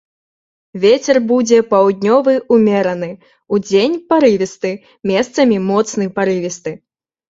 [0.85, 3.11] Вецер будзе паўднёвы ўмераны,
[3.59, 4.69] удзень парывісты,
[5.15, 6.71] месцамі моцны парывісты.